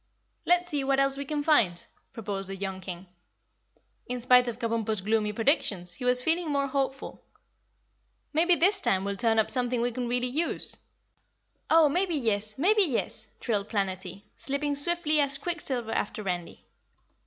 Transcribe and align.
"Let's 0.47 0.71
see 0.71 0.83
what 0.83 0.99
else 0.99 1.15
we 1.15 1.25
can 1.25 1.43
find," 1.43 1.85
proposed 2.11 2.49
the 2.49 2.55
young 2.55 2.81
King. 2.81 3.05
In 4.07 4.19
spite 4.19 4.47
of 4.47 4.57
Kabumpo's 4.57 5.01
gloomy 5.01 5.31
predictions, 5.31 5.93
he 5.93 6.05
was 6.05 6.23
feeling 6.23 6.49
more 6.49 6.65
hopeful. 6.65 7.23
"Maybe 8.33 8.55
this 8.55 8.81
time 8.81 9.05
we'll 9.05 9.15
turn 9.15 9.37
up 9.37 9.51
something 9.51 9.79
we 9.79 9.91
can 9.91 10.07
really 10.07 10.25
use." 10.25 10.75
"Oh, 11.69 11.87
maybe 11.87 12.15
yes, 12.15 12.57
maybe 12.57 12.81
yes!" 12.81 13.27
trilled 13.39 13.69
Planetty, 13.69 14.23
slipping 14.35 14.75
swiftly 14.75 15.19
as 15.19 15.37
quicksilver 15.37 15.91
after 15.91 16.23
Randy. 16.23 16.65